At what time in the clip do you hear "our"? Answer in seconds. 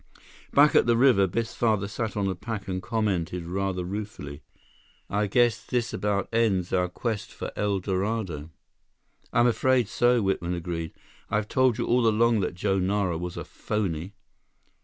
6.73-6.89